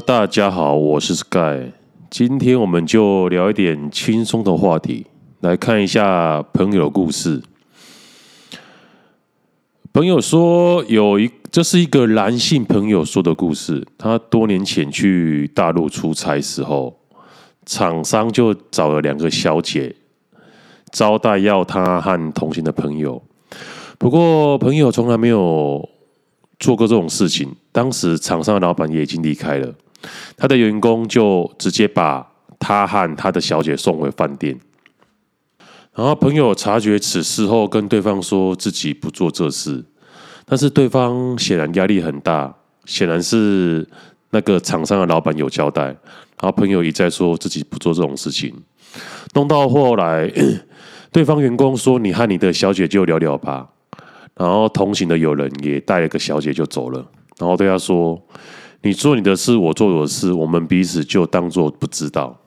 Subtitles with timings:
[0.00, 1.72] 大家好，我是 Sky。
[2.08, 5.06] 今天我们就聊一点轻松的话题，
[5.40, 7.42] 来看一下朋友的故事。
[9.92, 13.84] 朋友说有一，这是一个男性朋友说的故事。
[13.96, 16.96] 他多年前去大陆出差时候，
[17.66, 19.96] 厂商就找了两个小姐
[20.92, 23.20] 招待要他和同行的朋友。
[23.98, 25.88] 不过朋友从来没有
[26.60, 27.56] 做过这种事情。
[27.72, 29.72] 当时厂商的老板也已经离开了，
[30.36, 32.26] 他的员工就直接把
[32.58, 34.58] 他和他的小姐送回饭店。
[35.94, 39.84] 然后朋友察觉此事后，跟对方说自己不做这事，
[40.46, 43.88] 但是对方显然压力很大，显然是
[44.30, 45.84] 那个厂商的老板有交代。
[46.40, 48.54] 然后朋友一再说自己不做这种事情，
[49.34, 50.30] 弄到后来，
[51.10, 53.68] 对方员工说：“你和你的小姐就聊聊吧。”
[54.38, 57.04] 然后同行的友人也带了个小姐就走了，
[57.38, 58.16] 然后对他说
[58.82, 62.38] ：“你做你的事，我做我的事，我们彼此就当做不知道。”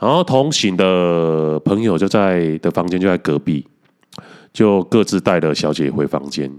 [0.00, 3.66] 然后同行的朋友就在的房间就在隔壁，
[4.52, 6.50] 就各自带了小姐回房间。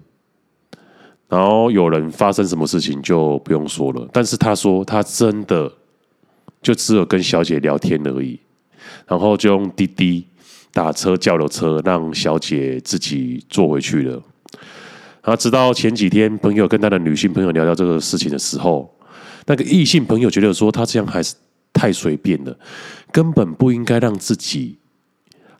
[1.27, 5.71] 然后有人发生什么事情就不用说了，但是他说他真的
[6.61, 8.39] 就只有跟小姐聊天而已，
[9.07, 10.27] 然后就用滴滴
[10.71, 14.21] 打车叫了车，让小姐自己坐回去了。
[15.23, 18.91] 然后直到前几天，朋友跟他的女性朋友聊到这个事情的时候，
[19.45, 21.35] 那个异性朋友觉得说他这样还是
[21.71, 22.57] 太随便了。
[23.11, 24.77] 根本不应该让自己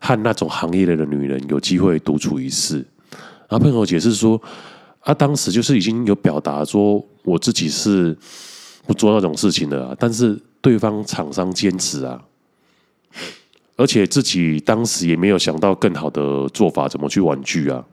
[0.00, 2.84] 和那种行业里的女人有机会独处一室。
[3.48, 4.40] 然后朋友解释说，
[5.00, 8.16] 啊，当时就是已经有表达说我自己是
[8.86, 12.20] 不做那种事情的，但是对方厂商坚持啊，
[13.76, 17.84] 而且自己当时也没有想到更好的做法，怎么去婉拒啊？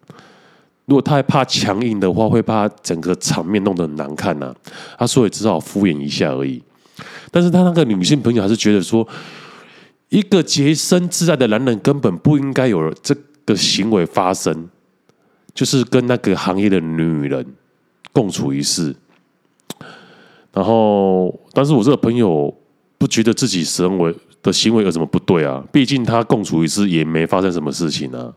[0.90, 4.54] 如果他怕强硬的话，会把整个场面弄得很难看啊。
[4.98, 6.62] 他所以只好敷衍一下而已。
[7.32, 9.08] 但是他那个女性朋友还是觉得说。
[10.10, 14.68] 一个洁身自爱的男人根本不应该有这个行为发生，
[15.54, 17.46] 就是跟那个行业的女人
[18.12, 18.96] 共处一室。
[20.52, 22.52] 然后，但是我这个朋友
[22.98, 24.12] 不觉得自己行为
[24.42, 25.64] 的行为有什么不对啊？
[25.72, 28.34] 毕竟他共处一室也没发生什么事情啊。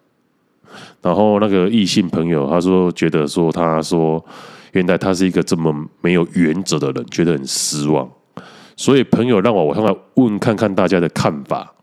[1.03, 4.25] 然后那个异性朋友他说，觉得说他说，
[4.73, 8.09] 原来他是一个这么没有原则的人，觉得很失望。
[8.77, 11.75] 所以朋友让我我上来问看看大家的看法，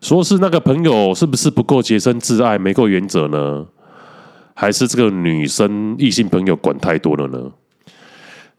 [0.00, 3.66] 说是那个朋友是不是不够洁身自爱，没够原则呢？
[4.54, 7.52] 还是这个女生异性朋友管太多了呢？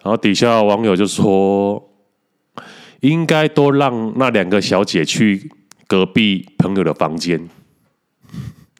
[0.03, 1.89] 然后底下网友就说，
[2.99, 5.49] 应该多让那两个小姐去
[5.87, 7.49] 隔壁朋友的房间。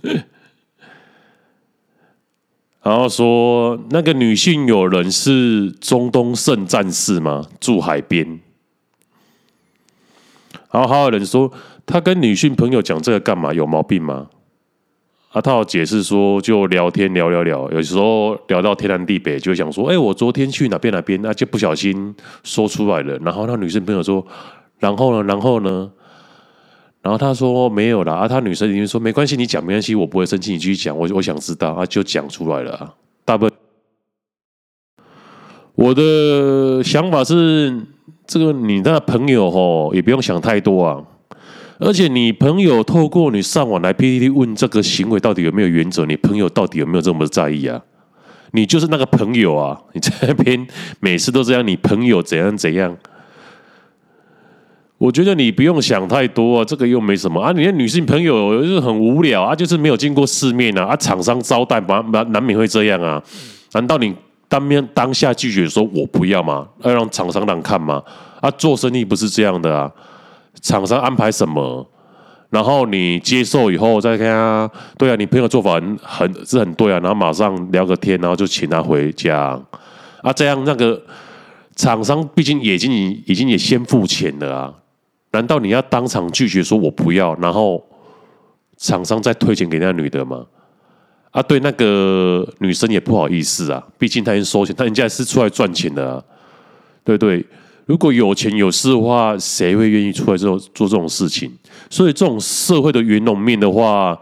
[2.84, 7.46] 然后说，那个女性友人是中东圣战士吗？
[7.60, 8.40] 住海边。
[10.72, 11.52] 然后还有人说，
[11.86, 13.54] 他跟女性朋友讲这个干嘛？
[13.54, 14.30] 有毛病吗？
[15.32, 23.18] 啊，他有解释说，就聊天聊聊聊，有时候聊到天南地北，就想说，哎，我昨天去哪边哪边，那就不小心说出来了。
[23.18, 24.26] 然后那女性朋友说，
[24.80, 25.92] 然后呢，然后呢？
[27.08, 32.94] 然后他说没有啦，啊，他女生已经说没关系，你讲没关系，我不会生气，你继续讲，我我想知道，啊，就讲出来了。
[33.24, 33.58] 大部分
[35.76, 37.82] 我的想法是，
[38.26, 41.02] 这个你那朋友吼也不用想太多啊，
[41.80, 47.82] 而且你朋友透过你上网来 PPT 问这个行为到底有没有原则，你朋友到底有没有这么在意啊？
[48.52, 50.68] 你就是那个朋友啊，你在那边
[51.00, 52.98] 每次都这样，你朋友怎样怎样。
[54.98, 57.52] 我觉得你不用想太多啊，这个又没什么啊。
[57.52, 60.86] 你的女性朋友就是很无聊啊，就是没有见过世面啊。
[60.86, 63.22] 啊，厂商招待嘛，难难免会这样啊。
[63.74, 64.12] 难道你
[64.48, 66.68] 当面当下拒绝说我不要吗？
[66.82, 68.02] 要让厂商让看吗？
[68.42, 69.92] 啊，做生意不是这样的啊。
[70.62, 71.88] 厂商安排什么，
[72.50, 74.68] 然后你接受以后再看啊。
[74.98, 77.00] 对啊，你朋友做法很是很对啊。
[77.02, 79.62] 然后马上聊个天，然后就请他回家
[80.24, 80.34] 啊。
[80.34, 81.00] 这样那个
[81.76, 82.92] 厂商毕竟也已经
[83.28, 84.74] 已经也先付钱了啊。
[85.38, 87.86] 难道你要当场拒绝说“我不要”，然后
[88.76, 90.44] 厂商再退钱给那女的吗？
[91.30, 96.24] 啊，对，那个女生也不好意思啊，毕竟她已经收钱，她人家是出来赚钱的啊，
[97.04, 97.46] 对对。
[97.86, 101.52] 如果有钱有势的话，谁会愿意出来做做这种事情？
[101.88, 104.20] 所以这种社会的云龙面的话，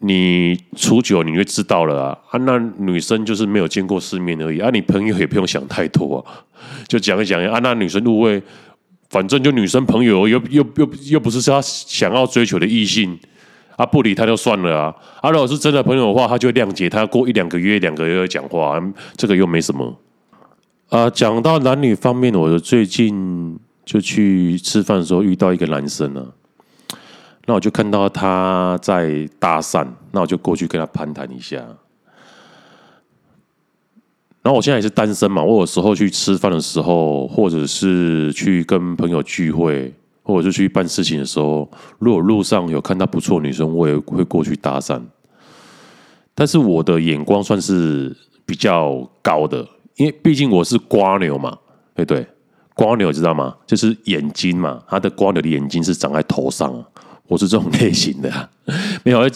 [0.00, 2.18] 你处久你就知道了啊。
[2.28, 6.44] 啊，那女生就是没有见过世面而已啊，你朋友也不用想太多啊，
[6.86, 8.42] 就讲一讲啊，那女生入位。
[9.14, 13.16] 反正就女生朋友又又又又不是他想要追求的异性
[13.76, 14.94] 啊，不理他就算了啊。
[15.20, 18.82] 啊，如果是真的朋友的话，他就谅解他过一两个月、两个月讲话，
[19.16, 19.96] 这个又没什么。
[20.88, 26.26] 啊，讲到男女方面，我最近就去吃饭的时候遇到一个男生呢，
[27.46, 31.64] 那我就看到他在搭讪，那我就过去跟他攀谈一下。
[34.44, 39.92] 然后我现在也是单身嘛，我有时候去吃饭的时候，或者是去跟朋友聚会，
[40.22, 41.68] 或者是去办事情的时候，
[41.98, 45.00] 如果路上有看到不错女生，我也会过去搭讪。
[46.34, 48.14] 但是我的眼光算是
[48.44, 49.66] 比较高的。
[49.96, 51.56] 因为毕竟我是瓜牛嘛，
[51.94, 52.26] 对对，
[52.74, 53.54] 瓜牛知道吗？
[53.64, 56.84] 就是眼睛嘛，他的瓜牛的眼睛是长在头上，
[57.26, 58.50] 我是这种类型的，
[59.02, 59.28] 没有，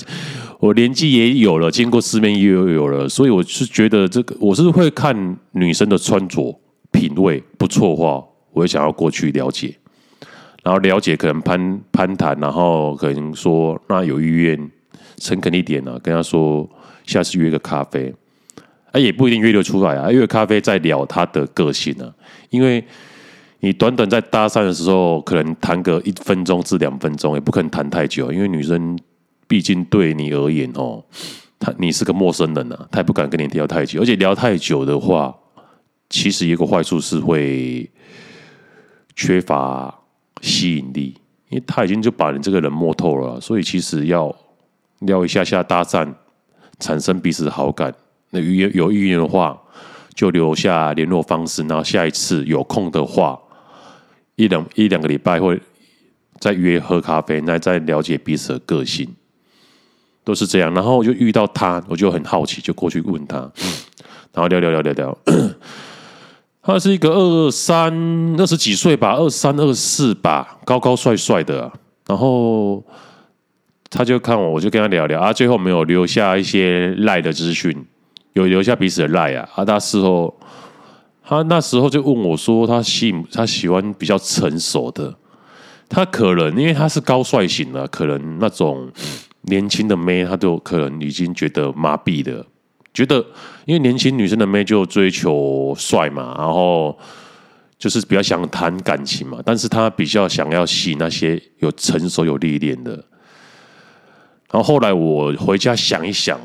[0.61, 9.75] 我年纪也有了，见过世面也有有了，所以我是觉得这个，我是会看女生的穿着品味不错的话，我会想要过去了解，
[10.63, 14.71] 然后了解可能攀攀谈，然后可能说那有意愿，
[15.17, 16.69] 诚恳一点呢、啊，跟他说
[17.07, 18.15] 下次约个咖啡。
[18.91, 22.13] 啊，也不一定约得出来啊，因为咖啡在聊他的个性呢、啊。
[22.49, 22.83] 因为
[23.61, 28.97] 你短短在搭讪的时候，可能谈个一分钟至两分钟，也不可能谈太久，因为女生
[29.47, 31.03] 毕竟对你而言哦，
[31.59, 35.35] 她你是个陌生人啊，她也不敢跟你聊太久，而且聊太久的话，
[36.09, 37.91] 其实一个坏处是会
[39.17, 39.93] 缺乏
[40.41, 41.17] 吸引力，
[41.49, 44.33] 因为他已经就把你这个人摸透了，所以其实要
[45.01, 46.09] 聊一下下搭讪，
[46.79, 47.93] 产生彼此好感。
[48.31, 49.61] 那有有意愿的话，
[50.15, 51.63] 就留下联络方式。
[51.63, 53.39] 然后下一次有空的话，
[54.39, 55.61] 一两一两个礼拜会
[56.39, 59.09] 再约喝咖啡，那再了解彼此的个性，
[60.23, 60.73] 都是这样。
[60.73, 63.37] 然后我就遇到他，我就很好奇，就过去问他，
[64.33, 65.19] 然后聊聊聊聊聊。
[66.63, 67.93] 他是一个二三
[68.39, 71.73] 二十几岁吧，二三二四吧，高高帅帅的。
[72.07, 72.85] 然后
[73.91, 77.85] 他就看我，我就跟他聊聊啊，最后没有留下一些赖的资讯。
[78.35, 79.49] 有留下彼此的赖啊！
[79.57, 80.39] 啊，他事后，
[81.29, 85.15] 他那时候就问我说：“他喜他喜欢比较成熟的，
[85.87, 88.91] 他可能因为他是高帅型的，可能那种
[89.43, 92.47] 年轻的妹，他都可能已经觉得麻痹的，
[92.95, 93.17] 觉得
[93.67, 96.99] 因为年轻女生的妹就追求帅嘛，然后
[97.79, 102.93] 就是比较想谈感情嘛，但是他比较想要吸引那些有成熟有历练的。
[104.51, 106.41] 然后后来我回家想一想。”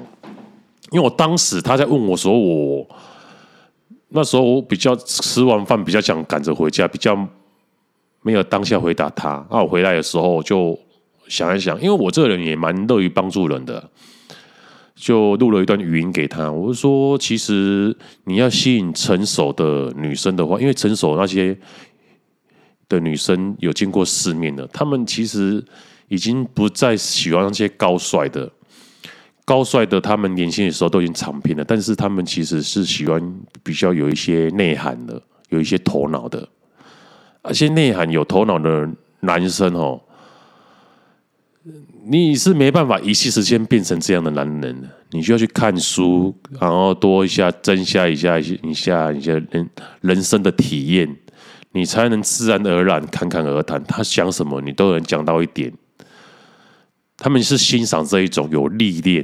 [0.91, 2.87] 因为我当时他在问我说，我
[4.15, 7.15] 那时候我比较吃完饭比较想赶着回家，比较
[8.21, 9.45] 没有当下回答他。
[9.49, 10.79] 那我回来的时候就
[11.27, 13.89] 想一想，因为我这个人也蛮乐于帮助人的，
[14.95, 16.51] 就录了一段语音给他。
[16.51, 17.95] 我就说，其实
[18.25, 21.57] 你要吸引成熟的女生的话，因为成熟那些
[22.87, 25.63] 的女生有见过世面的，她们其实
[26.07, 28.51] 已经不再喜欢那些高帅的。
[29.45, 33.21] 高帅的，他们年轻的时候都已经尝遍了，但是他们其实是喜欢
[33.61, 36.47] 比较有一些内涵的，有一些头脑的，
[37.41, 39.99] 而且内涵有头脑的男生哦，
[42.05, 49.69] 你是没办法一夕之间变成这样的男人的，你需要去看书，然后多一下增加一下一些一下一些人
[49.99, 51.13] 人生的体验，
[51.73, 55.71] 你才能自然而然侃侃而谈，他想什么你都能讲到一点。
[57.23, 59.23] 他们是欣赏这一种有历练，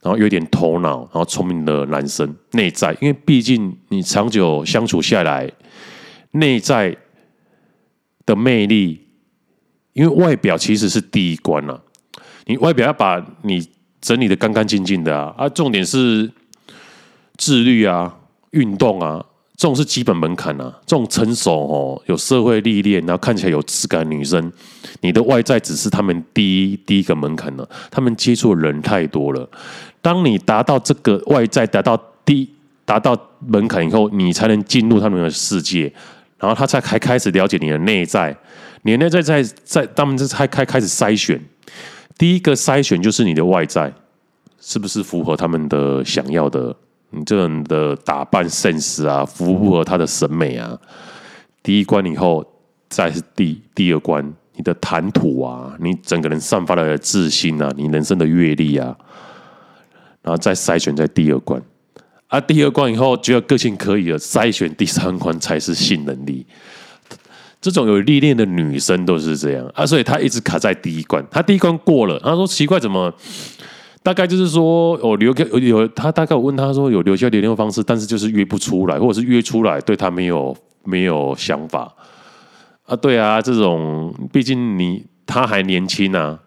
[0.00, 5.52] 然后有点头脑，然后聪明的男生内在，因为毕竟你长久相处下来，
[6.30, 6.96] 内在
[8.24, 9.08] 的魅力，
[9.92, 11.78] 因为外表其实是第一关啊。
[12.46, 13.68] 你外表要把你
[14.00, 16.32] 整理得干干净净的啊，啊，重点是
[17.36, 18.16] 自律啊，
[18.52, 19.22] 运动啊。
[19.54, 24.50] 这种是基本门槛啊，这种成熟哦，有社会历练，然后看起来有质感的女生，
[25.02, 27.68] 你的外在只是他们第一第一个门槛了。
[27.90, 29.48] 他们接触的人太多了，
[30.00, 32.48] 当你达到这个外在达到第
[32.84, 33.16] 达到
[33.46, 35.92] 门槛以后，你才能进入他们的世界，
[36.38, 38.36] 然后他才开开始了解你的内在，
[38.82, 41.40] 你的内在在在他们这才开开始筛选，
[42.18, 43.92] 第一个筛选就是你的外在
[44.60, 46.74] 是不是符合他们的想要的。
[47.12, 50.76] 你这人的打扮 sense 啊，符不符合他的审美啊？
[51.62, 52.44] 第一关以后，
[52.88, 58.96] 再是第第二关，你的谈吐啊，你整个人散发的自信啊，你人生的阅历啊，
[60.22, 61.62] 然后再筛选在第二关。
[62.28, 66.46] 啊，第二关以后觉得个性可以了，筛选第三关才是性能力。
[67.60, 71.24] 这种有历练的女生都是这样啊，所以她一直卡在第一关。
[71.30, 73.12] 她第一关过了，她说奇怪怎么？
[74.02, 81.94] 大概就是说，我留个有他大概我问他说有留下联络方式，但是就是约不出来，或者是约出来对他没有没有想法
[82.86, 82.96] 啊？
[82.96, 86.40] 对啊，这种毕竟你他还年轻啊，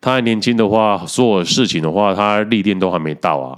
[0.00, 3.56] 他还年轻的话，所有事情的话，他历练都还没到啊。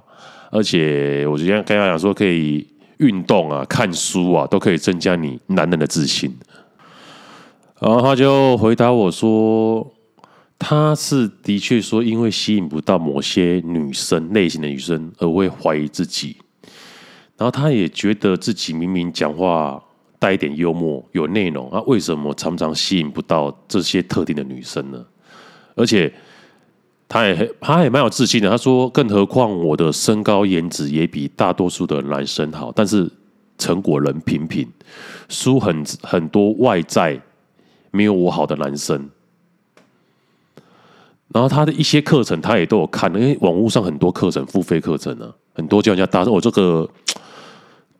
[0.50, 2.66] 而且我今天跟他讲说可以
[2.98, 6.34] 运动啊、看书啊，都可以增加你男人的自信。
[7.80, 9.86] 然后他就回答我说，
[10.58, 16.36] 他是的确说，因为吸引不到某些女生类型的女生，而会怀疑自己。
[17.36, 19.80] 然后他也觉得自己明明讲话
[20.18, 25.04] 带一点幽默、有内容，啊，为什么常常吸引不到这些特定的女生呢？
[25.76, 26.12] 而且
[27.08, 28.50] 他也他也蛮有自信的。
[28.50, 33.08] 他说，更何况我的身高颜值也比大多数的男生好，但是
[33.56, 34.68] 成果仍平平，
[35.28, 37.20] 输很很多外在
[37.92, 39.08] 没有我好的男生。
[41.28, 46.88] 然后他的一些课程他也都有看，因为网络上很多课程付费课程呢、啊，很多叫人家搭上我这个。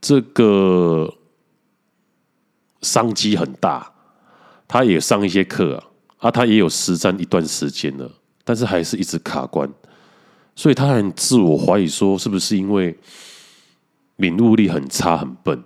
[0.01, 1.13] 这个
[2.83, 3.91] 商机很大，
[4.69, 5.83] 他也上一些课啊，
[6.19, 8.09] 啊，他也有实战一段时间了，
[8.45, 9.69] 但是还是一直卡关，
[10.55, 12.97] 所以他很自我怀疑，说是不是因为
[14.19, 15.65] 领悟力很差、很笨？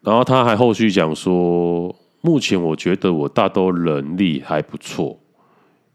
[0.00, 1.94] 然后他还后续讲说，
[2.28, 5.18] 目前我觉得我大多能力还不错。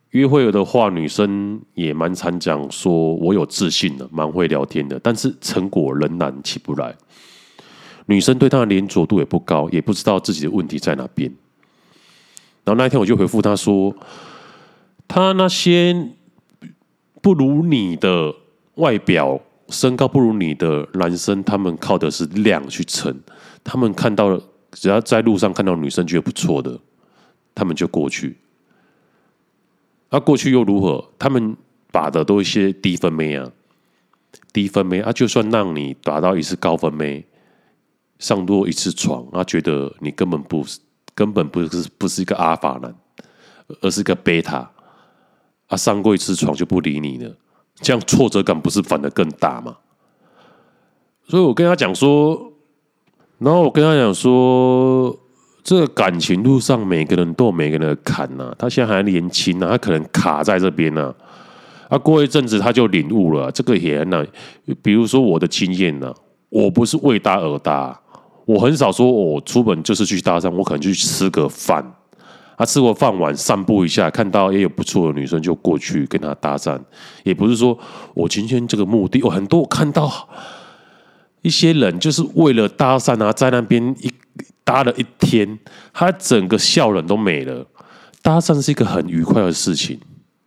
[0.10, 6.96] 约会的话，女生也蛮常讲，说我有自信的，蛮会聊天的，但是成果仍然起不来。
[8.08, 11.32] 女生对他的黏着度也不高，也不知道自己的问题在哪边。
[12.64, 13.96] 然后那一天我就回复他说，
[15.08, 16.10] 他那些
[17.22, 18.34] 不如你的
[18.78, 23.22] 外表、身高不如你的男生，他们靠的是量去撑。
[23.64, 24.42] 他们看到了
[24.74, 26.80] 只要在路上看到女生觉得不错的，
[27.56, 28.38] 他们就过去。
[30.10, 31.10] 那、啊、过去又如何？
[31.18, 31.56] 他们
[31.92, 33.52] 把的都一些低分妹啊，
[34.52, 37.26] 低分妹啊，就算让你打到一次高分妹，
[38.20, 40.80] 上多一次床，他、觉得你根本不是，
[41.16, 42.96] 根本不是不是一个阿法男，
[43.82, 44.70] 而是个贝塔。
[45.68, 47.36] 啊，上过一次床就不理你了，
[47.76, 49.78] 这样挫折感不是反而更大吗？
[51.28, 52.53] 所以我跟他讲说，
[53.44, 55.16] 然后我跟他讲说。
[55.66, 61.06] 这个感情路上，每个人都有每个人的坎呐、他现在还年轻呢、啊，他可能卡在这边呢、
[61.88, 61.96] 啊。
[61.96, 63.52] 啊，过一阵子他就领悟了、啊。
[63.52, 64.28] 这个也很难。
[64.82, 66.14] 比如说我的经验呢、
[66.50, 67.98] 我不是为搭而搭，
[68.44, 71.82] 我很少说我出门就是去搭讪，我可能去吃个饭。
[72.58, 76.78] 他、啊、吃过饭晚散步一下，看到也有不错的女生就过去跟他搭讪。
[77.24, 77.80] 也不是说
[78.14, 80.12] 我今天这个目的，我很多我看到
[81.44, 84.12] 一些人就是为了搭讪啊，在那边一。
[84.66, 85.60] 搭了一天，
[85.92, 87.68] 他整个笑容都没了。
[88.22, 90.00] 搭讪是一个很愉快的事情，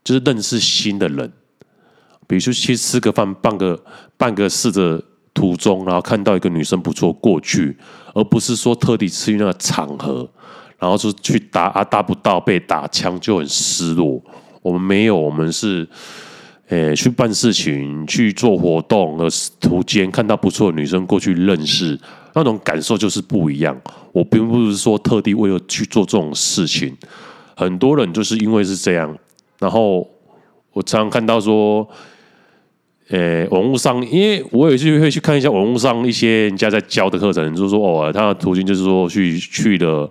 [0.02, 1.30] 就是认识新的人。
[2.26, 3.78] 比如说去吃个饭，办个
[4.16, 5.00] 办个事的
[5.34, 7.76] 途中，然后看到一个女生不错过去，
[8.14, 10.26] 而不是说特地去那个场合，
[10.78, 14.18] 然后就去搭啊搭不到被打枪就很失落。
[14.62, 15.86] 我们没有，我们是。
[16.68, 19.28] 诶，去办事情、去做活动的
[19.60, 21.96] 途间，看到不错的女生过去认识，
[22.34, 23.80] 那种感受就是不一样。
[24.12, 26.96] 我并不是说特地为了去做这种事情，
[27.54, 29.16] 很多人就是因为是这样。
[29.60, 30.08] 然后
[30.72, 31.88] 我常常看到说，
[33.10, 40.10] 诶，网络上，因为我也是会去看一下网络上一些人家在教的课程，就是说哦，他的途径就是说去去了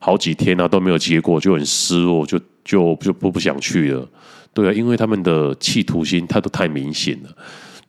[0.00, 4.06] 好几天啊都没有结果，就很失落，就就就不不想去了。
[4.54, 7.36] 对啊，因为他们的企图心，他都太明显了。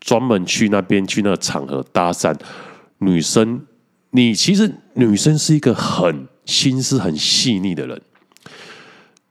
[0.02, 2.36] 专门去那边去那个场合搭讪
[3.00, 3.62] 女生，
[4.12, 8.00] 你其实女生是一个很心思很细腻的人。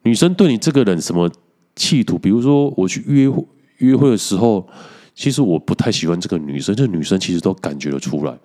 [0.02, 1.30] 女生对你这个人什么
[1.76, 2.18] 企图？
[2.18, 3.46] 比如说我去约会
[3.78, 4.68] 约会的时候，
[5.14, 8.36] 其实我不太喜欢这个女生，这女生其实都感觉得出来。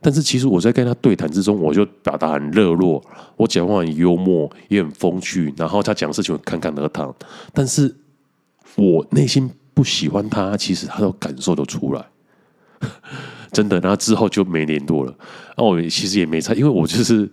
[0.00, 3.00] 但是其实我在跟她对谈之中，我就表达很热络，
[3.36, 7.08] 我讲话很幽默，也很风趣，然后她讲事情侃侃而谈，
[7.52, 7.94] 但是。
[8.76, 12.06] 我内心不喜欢他，其实他都感受得出来，
[13.52, 13.80] 真的。
[13.80, 15.14] 然后之后就没联络了。
[15.56, 17.28] 那我其实也没差，因为我就是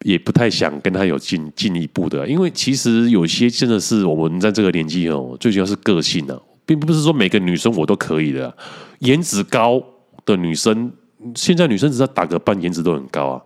[0.00, 2.26] 也不太想跟他有进进一步的。
[2.26, 8.56] 因为其实有些真的是我们在这个年纪哦，最主要是个性啊，并不是说每个女生我都可以的。
[9.00, 9.82] 颜值高
[10.24, 10.90] 的女生，
[11.34, 13.42] 现在女生只要打个扮，颜值都很高啊。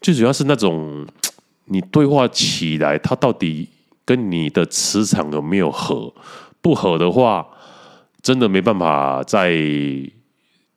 [0.00, 1.04] 最主要是那种
[1.64, 3.68] 你对话起来，她到底。
[4.08, 6.10] 跟你的磁场有没有合？
[6.62, 7.46] 不合的话，
[8.22, 9.50] 真的没办法再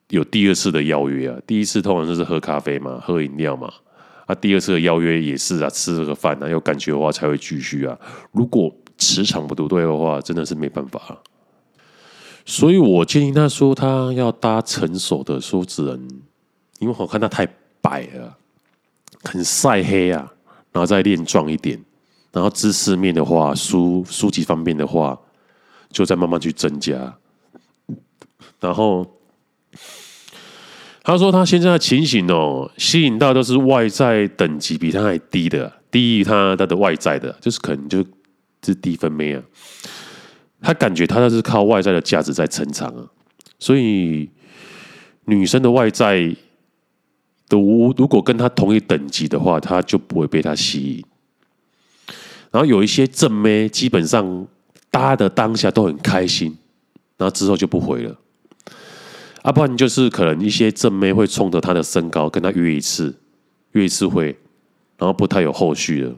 [0.10, 1.40] 有第二次的邀约啊！
[1.48, 3.72] 第一次通常就是喝咖啡嘛，喝饮料嘛。
[4.26, 7.98] 啊，第二次的邀约也是啊，吃这个饭啊，有感觉的话才会继续啊。
[8.34, 11.18] 如果磁场不对的话，真的是没办法。
[12.46, 16.08] 所以我建议他说，他要搭成熟的说辞人，
[16.80, 17.48] 因为我看他太
[17.82, 18.38] 白了，
[19.24, 20.34] 很晒黑啊，
[20.74, 21.82] 然后再练壮一点。
[22.32, 25.20] 然后知识面的话，书书籍方面的话，
[25.90, 27.18] 就在慢慢去增加。
[28.60, 29.06] 然后
[31.04, 38.06] 他说他现在的情形哦，吸引到都是外在等级比他还低的，低于他他的外在的，就是可能就
[38.64, 39.44] 是低分妹啊。
[40.62, 43.04] 他感觉他那是靠外在的价值在成长啊，
[43.58, 44.30] 所以
[45.26, 46.34] 女生的外在
[47.50, 51.06] 都如果跟他同一等级的话，他就不会被他吸引。
[52.52, 54.46] 然后有一些正妹，基本上
[54.90, 56.58] 搭的当下都很开心，
[57.18, 58.16] 然后之后就不回了。
[59.42, 63.16] 啊，不然就是可能一些正妹会冲着他的身高跟他约一次，
[63.72, 64.38] 约一次会，
[64.98, 66.14] 然后不太有后续了。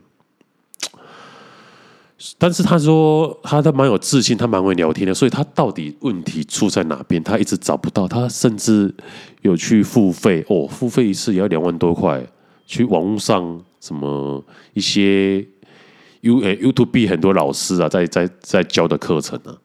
[2.38, 7.22] 但是他说他都蛮有自信，他蛮会聊天的，所以他到底问题出在哪边？
[7.22, 8.94] 他一直找不到，他甚至
[9.42, 12.26] 有去付费哦，付费一次也要两万多块，
[12.66, 15.46] 去网络上什么一些
[16.24, 19.58] U 诶 YouTube 很多老师啊，在在在教的课程啊。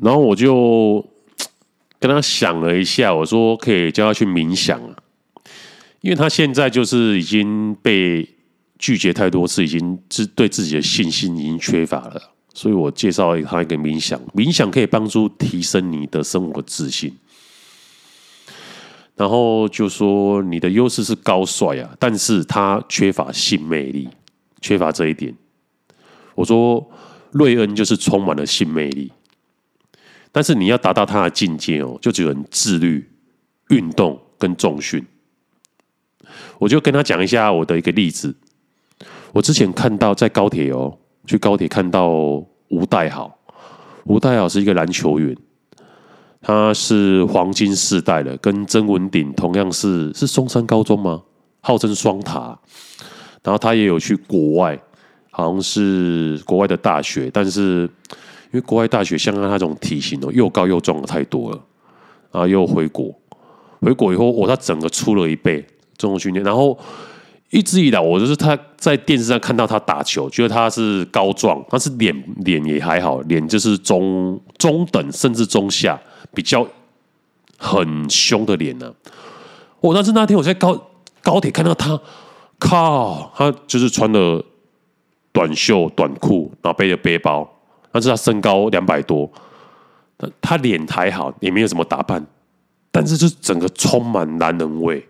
[0.00, 1.04] 然后我就
[1.98, 4.94] 跟他想了一下，我说可以叫他去冥想啊，
[6.00, 8.28] 因为他现在就是已经被
[8.78, 17.12] 拒绝太多次，已经是对自己的信心已经缺乏了，所以我介绍他一个冥想，冥想可以帮助提升你的生活自信。
[19.18, 24.08] 然后就说你的优势是高帅啊，但是他缺乏性魅力，
[24.60, 25.34] 缺乏这一点。
[26.36, 26.88] 我说
[27.32, 29.12] 瑞恩就是充满了性魅力。
[30.30, 33.10] 但是你要达到他的境界哦，就只有自律、
[33.70, 35.04] 运动跟重训。
[36.58, 38.36] 我就跟他讲一下我的一个例子。
[39.32, 40.96] 我之前看到在高铁哦，
[41.26, 42.10] 去高铁看到
[42.68, 43.36] 吴代好，
[44.04, 45.36] 吴代好是一个篮球员，
[46.40, 51.22] 他是黄金世代的，跟曾文鼎同样是是松山高中吗？
[51.60, 52.58] 号称双塔。
[53.42, 54.78] 然后他也有去国外，
[55.30, 57.88] 好像是国外的大学，但是。
[58.50, 61.60] 因为国外大学像他那种体型哦，又高又壮的太多了，
[62.32, 63.14] 然后又回国，
[63.78, 65.62] 回国以后，我他整个出了一倍
[65.98, 66.74] 重训练，然后
[67.50, 75.98] 一直以来我就是他在电视上看到他打球，觉得他是高壮，但是脸脸也还好，脸就是中中等甚至中下，
[76.34, 76.66] 比较
[77.56, 78.92] 很凶的脸呢、
[79.80, 80.90] 我但是那天我在高
[81.22, 81.98] 高铁看到他，
[82.58, 84.44] 靠，他就是穿的
[85.32, 87.48] 短袖短裤，然后背着背包。
[87.90, 89.28] 但是他身高两百多，
[90.42, 92.24] 他脸还好，也没有什么打扮，
[92.92, 95.08] 但是就整个充满男人味，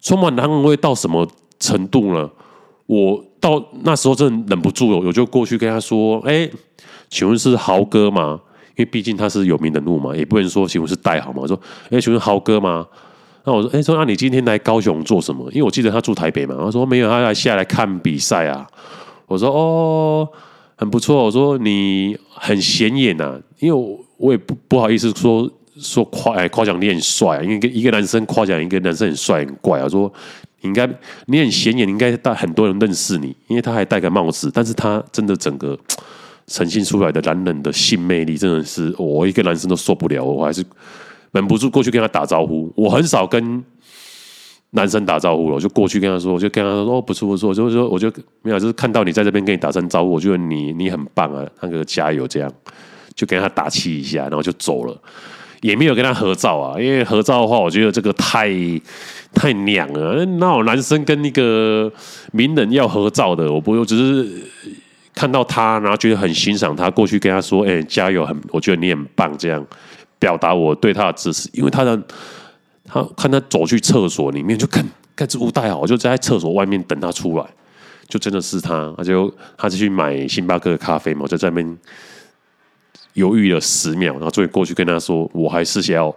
[0.00, 1.26] 充满男人味到什么
[1.58, 2.30] 程度呢？
[2.86, 6.52] 我到那时候真的忍不住了，我就过去跟他说：“哎、欸，
[7.10, 8.40] 请问是豪哥吗？
[8.76, 12.86] 因为毕竟他是有名人物嘛，也不能说请问是代豪嘛。”我说：“哎、欸，请问豪哥吗？”
[13.44, 15.44] 那我说：“哎、欸，说那你今天来高雄做什么？
[15.52, 18.66] 因为我记得他住台北嘛。”他说：“没有，他来下来看比赛啊。”
[19.26, 20.28] 我说：“哦。”
[20.80, 30.12] 很不错，我说你很显眼呐、啊，因为我我也不不好意思说说夸哎夸奖你很帅啊，因为一个男生夸奖一个男生很帅很怪啊，说
[30.60, 30.88] 你应该
[31.26, 35.78] 你很显眼，应该带很多人认识你，因为他还戴个帽子，但是他真的整个
[36.46, 40.64] 呈现出来的男人的性魅力真的是我一个男生都受不了，我还是
[41.32, 43.64] 忍不住过去跟他打招呼，我很少跟。
[44.72, 48.12] 男生打招呼了，我就过去跟他说，我就跟他说，哦，不错不错，就是说，我就
[48.42, 52.52] 没有，就是看到你在这边跟你打声招呼，我觉得你你很棒啊，那个加油，这样
[53.14, 54.94] 就跟他打气一下，然后就走了，
[55.60, 58.50] 也没有跟他合照啊，因为合照的话，我觉得这个太
[59.32, 61.92] 太娘了，那有男生跟那个
[62.32, 64.28] 名人要合照的，我不用，只是
[65.14, 69.66] 看到他，然后觉得很欣赏他，过去跟他说，哎，加油，很，我觉得你很棒，这样
[70.18, 72.00] 表达我对他的支持，因为他的。
[72.90, 74.82] 他看他走去厕所里面，就看
[75.14, 77.44] 盖子不带好，我就在厕所外面等他出来，
[78.08, 81.78] 就真的是他，他就他就去买星巴克的咖啡嘛，我就在那边
[83.18, 86.14] 犹豫了十秒，然后终于过去跟他说，我还是想要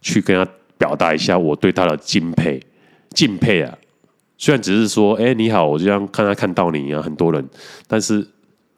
[0.00, 2.62] 去跟他表达一下我对他的敬佩、
[3.10, 3.76] 敬佩啊。
[4.38, 7.46] 虽然只是说，哎，你好，我就这样看他看到你啊，很多人，
[7.86, 8.26] 但是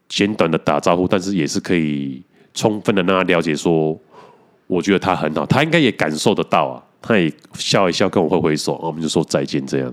[0.09, 2.23] 简短的打招呼，但是也是可以
[2.55, 3.97] 充分的让他了解说，
[4.67, 6.83] 我觉得他很好，他应该也感受得到啊。
[7.05, 9.67] 他也笑一笑，跟我挥挥手，我们就说再见。
[9.67, 9.93] 这样，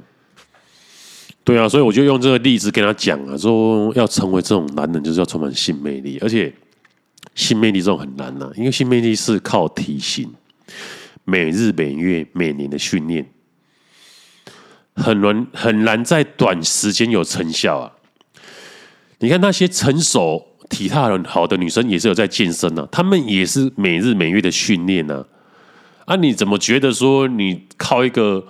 [1.43, 6.53] 对啊，所以我就用这个例子跟他讲啊，说要成为这种男人，就是要充满性魅力，而且
[7.39, 10.29] 性魅力这种很难呐、因为性魅力是靠体型，
[11.23, 13.25] 每日每月每年的训练，
[14.93, 17.93] 很难很难在短时间有成效啊。
[19.19, 25.25] 你看那些成熟、体态很好的女生，也是有在健身啊，她们也是每日每月的训练啊。
[26.03, 28.45] 啊，你怎么觉得说你靠一个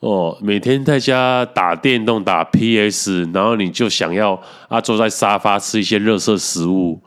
[0.00, 7.00] 哦，每天在家打电动、打 PS，然后你就想要啊坐在沙发吃一些热色食物？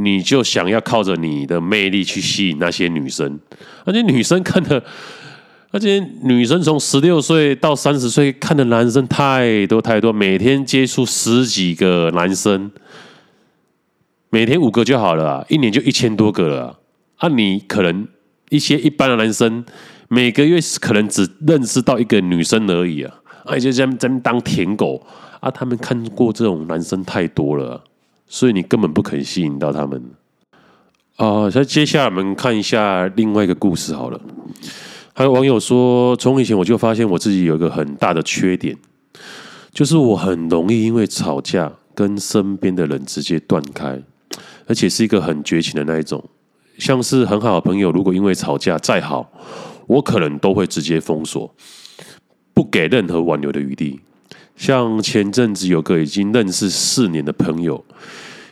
[0.00, 3.36] 你就想要靠着你的魅力去吸引那些女生，
[3.84, 4.80] 而且女生看的，
[5.72, 12.70] 而且女生从十六岁到三十岁看的男生太多太多，每天接触十几个男生，
[14.30, 16.78] 每天五个就好了，一年就一千多个了。
[17.16, 18.06] 啊，你可能
[18.50, 19.64] 一些一般的男生，
[20.06, 23.12] 每个月可能只认识到一个女生而已啊，
[23.44, 25.04] 而且在在当舔狗
[25.40, 27.82] 啊，他们看过这种男生太多了。
[28.28, 30.02] 所以你根本不可能吸引到他们
[31.16, 31.50] 啊！
[31.52, 34.20] 那、接下来我们看一下另外一个故事好了。
[35.14, 38.76] 还有网友说，从以前我就发现我自己有一个很大的缺点，
[39.72, 44.00] 就是我很容易因为吵架跟身边的人直接断开，
[44.66, 46.22] 而且是一个很绝情的那一种。
[46.78, 49.32] 像是很好的朋友，如果因为吵架再好，
[49.88, 51.52] 我可能都会直接封锁，
[52.54, 53.98] 不给任何挽留的余地。
[54.58, 57.82] 像前阵子有个已经认识四年的朋友，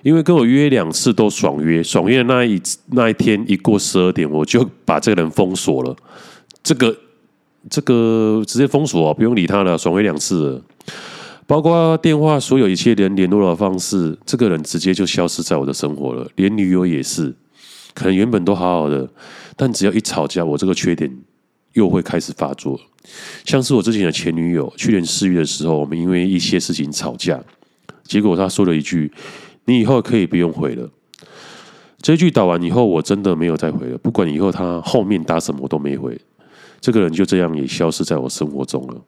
[0.02, 5.94] 因为跟我约两次都爽约，爽约那一那一天一过十二点，我就把这个人封锁了。
[6.62, 6.96] 这个
[7.68, 9.76] 这个直接封锁啊，不用理他了。
[9.76, 10.62] 爽约两次了，
[11.44, 16.26] 包括电话所有一切人联络的方式，这个人直接就消失在我的生活了。
[16.36, 17.34] 连女友也是，
[17.94, 19.08] 可能原本都好好的，
[19.56, 21.12] 但只要一吵架，我这个缺点
[21.72, 22.80] 又会开始发作。
[23.44, 27.42] 像是我之前的前女友，去年四月的时候，我们因为一些事情吵架，
[28.04, 29.12] 结果她说了一句
[29.66, 30.88] ：“你以后可以不用回了。”
[32.02, 33.98] 这句打完以后，我真的没有再回了。
[33.98, 36.16] 不管以后她后面打什么，我都没回。
[36.80, 39.00] 这个人就这样也消失在我生活中了。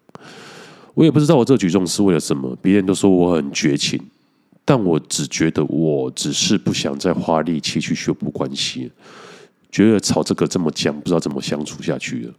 [0.95, 2.57] 我也不知道我这举动是为了什么。
[2.61, 4.01] 别人都说我很绝情，
[4.65, 8.91] 但我只觉得我只是不想再花力气去修补关系，
[9.71, 12.35] 觉得吵这个这么僵，不知道怎么相处下去了。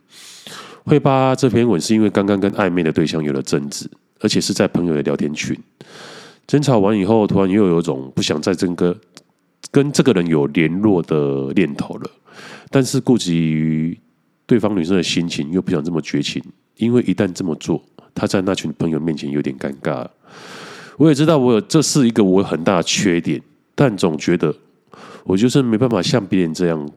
[0.85, 3.89] 会发这篇文是因为刚刚跟暧昧的对象有了争执，
[4.19, 5.57] 而且是在朋友的聊天群。
[6.47, 8.97] 争吵完以后，突然又有一种不想再这个
[9.71, 12.09] 跟这个人有联络的念头了。
[12.71, 13.99] 但是顾及于
[14.45, 16.41] 对方女生的心情，又不想这么绝情，
[16.77, 17.81] 因为一旦这么做，
[18.15, 20.07] 他在那群朋友面前有点尴尬。
[20.97, 23.41] 我也知道我有这是一个我很大的缺点，
[23.75, 24.53] 但总觉得
[25.23, 26.89] 我就是没办法像别人这样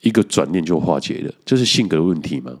[0.00, 2.52] 一个转念就化解了，这是性格的问题吗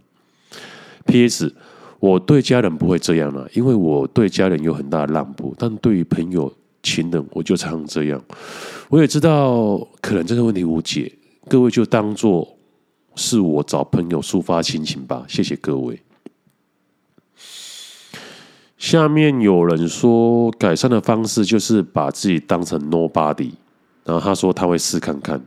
[1.06, 1.54] ？P.S.
[1.98, 6.50] 我对家人不会这样了，因为我对家人有很大的让步，但对于朋友、
[6.82, 8.22] 情人，我就常常这样。
[8.88, 11.12] 我也知道可能这个问题无解，
[11.46, 12.56] 各位就当做
[13.16, 15.24] 是我找朋友抒发心情吧。
[15.28, 16.00] 谢谢各位。
[18.78, 23.50] 下面有人说改善的方式就是把自己当成 nobody，
[24.04, 25.38] 然后他说他会试看看。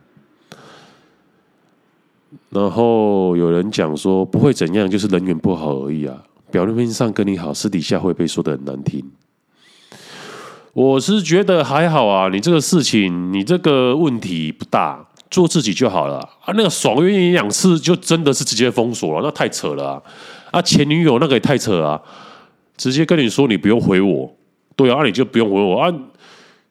[2.54, 6.16] 然后有人讲说不会怎样，就是人缘不好而已啊。
[6.52, 9.04] 表面上跟你好，私底下会被说的很难听。
[10.74, 16.54] 我是觉得还好啊，你这个事情，你这个问题不大，做自己就好了啊。
[16.56, 20.02] 那个爽约一两次就真的是直接封锁了，那太扯了啊！
[20.52, 22.00] 啊，前女友那个也太扯啊，
[22.78, 24.32] 直接跟你说你不用回我，
[24.76, 25.92] 对啊，啊你就不用回我啊。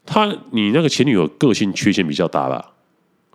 [0.07, 2.73] 他你那个前女友个性缺陷比较大吧？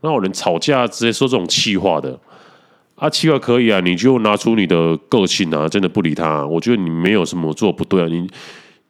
[0.01, 2.17] 那有人吵架直接说这种气话的
[2.97, 6.43] 啊，气话可以啊，你就拿出你的个性啊，真的不理他。
[6.45, 8.27] 我觉得你没有什么做不对啊，你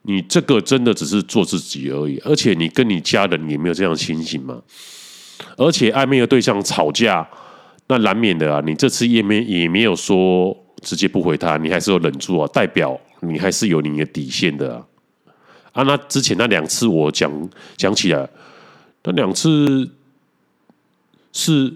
[0.04, 4.62] 你这个真的只是做自己而已，而且你跟你家人也没有这样的情形嘛。
[5.58, 7.28] 而且暧昧的对象吵架，
[7.88, 8.62] 那难免的啊。
[8.66, 14.86] 你这次也没也没有说直接不回他，你还是有忍住啊，代表你还是有你的底线的啊。
[15.74, 18.30] 啊，那之前那两次我讲讲起来，
[19.04, 19.92] 那两次。
[21.34, 21.72] 是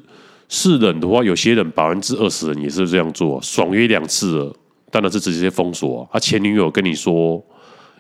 [0.53, 4.53] 是人的话，有些人百分之二十人也是这样做，爽约两次了，
[4.91, 6.03] 当然是直接封锁啊。
[6.11, 7.41] 啊前女友跟你说，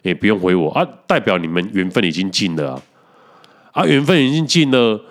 [0.03, 2.81] 也不用回我啊，代表你们缘分已经尽了啊。
[3.71, 5.01] 啊，缘分已经尽了，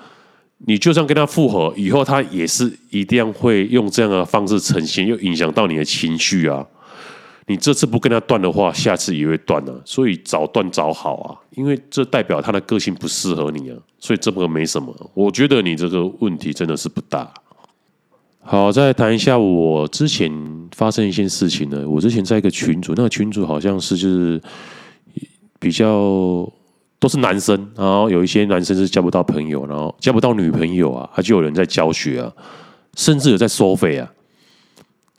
[0.66, 6.66] 你就算跟他复合，以后他也是一定会用这样的方式呈现，又影响到你的情绪啊。
[7.50, 9.72] 你这次不跟他断的话，下次也会断啊。
[9.84, 13.76] 所以早断早好啊，因为这代表他的个性不适合你啊。
[13.98, 17.28] 所以这个没什么，我觉得你这个问题真的是不大。
[18.42, 20.30] 好，再谈一下我之前
[20.76, 21.84] 发生一件事情呢。
[21.88, 24.40] 我之前在一个群组，那个群组好像是就是
[25.58, 26.48] 比较
[27.00, 32.32] 都是男生，然后有一些男生是交不到朋友，然后交不到女朋友啊，他就有人在教学啊，
[32.94, 34.08] 甚至有在收费啊。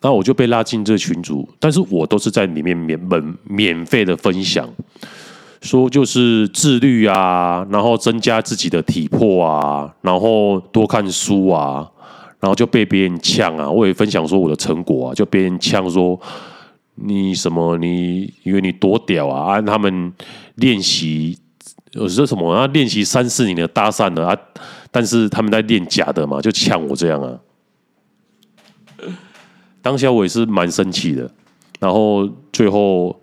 [0.03, 4.67] 那我就被拉进这群组，但是我都是在里面免免免费的分享，
[5.61, 11.87] 说就是自律啊，然后增加自己的体魄啊，然后多看书啊，
[12.39, 13.69] 然后就被别人呛啊。
[13.69, 16.19] 我也分享说我的成果啊，就别人呛说
[16.95, 19.53] 你什么你以为你多屌啊？
[19.53, 20.11] 按他们
[20.55, 21.37] 练习
[21.93, 24.35] 我说什么啊，练习三四年的搭讪的啊，
[24.89, 27.37] 但是他们在练假的嘛，就呛我这样啊。
[29.81, 31.29] 当下我也是蛮生气的，
[31.79, 33.19] 然后最后，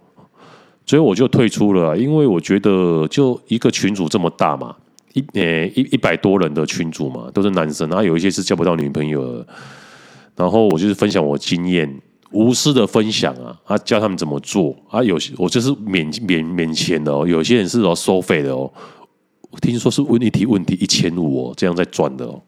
[0.84, 4.74] 最后我就退出了，因为我觉得就一个群组这么大嘛，
[5.12, 9.46] 一呃一一百多人的群组嘛，都是男生，然后有一些是交不到女朋友的，
[10.34, 18.68] 然后我就是分享我经验，无私的分享啊，啊教他们怎么做啊，有些我就是免免免钱的哦，有些人是要收费的哦，
[19.60, 22.42] 听说是问一题问题一千五哦，这样在赚的哦，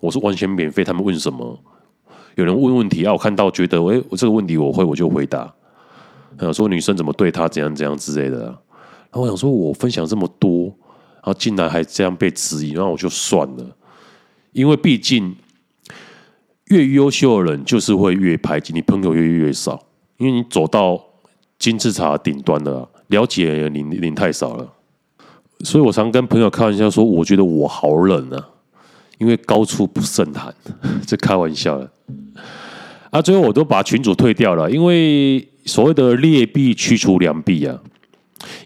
[0.00, 1.58] 我是完全免费，他们问什么？
[2.36, 5.52] 有人问问题啊，我看到觉得，哎，我这个问题我会，我就回答。
[6.40, 8.38] 有说女生怎么对他怎样怎样之类的。
[8.40, 10.64] 然后我想说，我分享这么多，
[11.14, 13.64] 然后竟然还这样被质疑，然后我就算了。
[14.52, 15.34] 因为毕竟
[16.66, 19.82] 越优秀的人就是会越排挤，你朋友越越少，
[20.18, 21.02] 因为你走到
[21.58, 24.72] 金字塔顶端了，了解你你太少了。
[25.60, 28.50] 所以我常跟朋友开玩笑说，我觉得我好冷啊。
[29.18, 30.54] 因为高处不胜寒，
[31.06, 31.90] 这开玩笑的。
[33.10, 37.78] 啊，最后我都把群主退掉了，因为所谓的劣币驱除良币啊。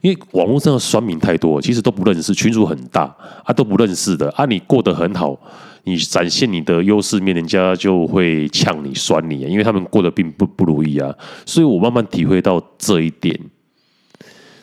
[0.03, 3.03] 因为网络上的酸民太多，其实都不认识，群主很大
[3.45, 4.45] 啊，都不认识的啊。
[4.45, 5.39] 你过得很好，
[5.85, 11.15] 你展现你的优势面，人家就会呛你、酸你，因为他们过得并不不如意啊。
[11.47, 13.39] 所以我慢慢体会到这一点。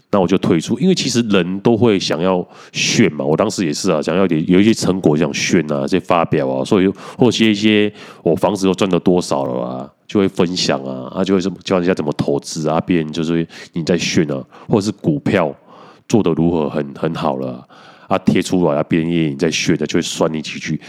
[0.10, 3.26] 那我就退出，因为其实人都会想要炫嘛。
[3.26, 7.92] 我当时也是啊，想要点有一些成果想炫啊，这发表啊，所以或者一些
[8.24, 15.54] 我房子又赚了多少了啊，就会分享啊，啊就会什么教人家怎么投资啊，别人就是你在炫啊，或者是股票
[16.08, 17.68] 做的如何很很好了
[18.08, 20.80] 啊，贴出来啊，别人也你在炫的，就会酸你几句。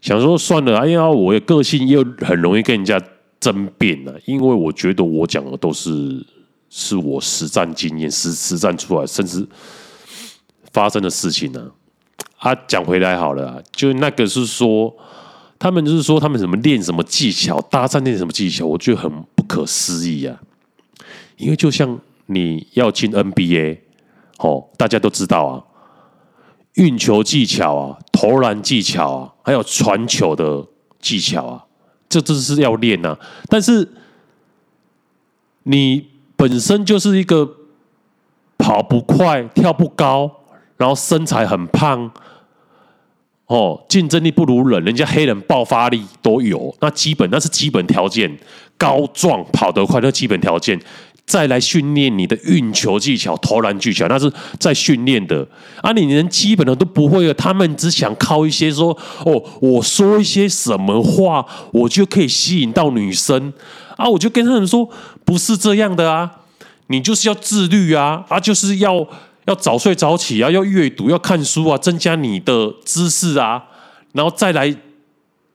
[0.00, 3.02] 想说算了，哎呀，我的个性又很容易跟人家
[3.40, 6.24] 争辩了，因为我觉得我讲的都是。
[6.74, 9.46] 是我实战经验实实战出来，甚至
[10.72, 11.70] 发生的事情呢。
[12.38, 14.96] 啊，讲回来好了，就那个是说，
[15.58, 20.40] 他们就是说他们怎么练什么技巧，搭讪练什么技巧，我觉得很不可思议啊。
[21.36, 23.80] 因为就像你要进 NBA，
[24.38, 25.62] 哦，大家都知道啊，
[26.76, 30.66] 运球技巧啊，投篮技巧啊，还有传球的
[31.00, 31.66] 技巧啊，
[32.08, 33.18] 这这是要练啊。
[33.50, 33.86] 但是
[35.64, 36.11] 你。
[36.42, 37.48] 本身就是一个
[38.58, 40.28] 跑不快、跳不高，
[40.76, 42.10] 然后身材很胖，
[43.46, 48.36] 哦，竞争力不如人，人家黑人爆发力都有，那基本那是基本条件，
[48.76, 50.76] 高壮跑得快，那基本条件，
[51.24, 54.28] 再来训练你的运球技巧、投篮技巧，那是
[54.58, 55.46] 在训练的。
[55.80, 58.90] 啊，你连基本的都不会了，他们只想靠一些说，
[59.24, 63.52] 哦，我说一些什么话，我就可以吸引到女生。
[63.96, 64.08] 啊！
[64.08, 64.88] 我就跟他们说，
[65.24, 66.30] 不是这样的啊！
[66.88, 68.24] 你就是要自律啊！
[68.28, 69.06] 啊，就是要
[69.46, 73.64] 要早睡早起啊，要阅读，要看书啊，增加你的知识啊，
[74.12, 74.74] 然后再来